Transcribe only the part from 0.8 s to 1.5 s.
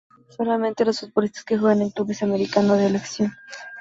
los futbolistas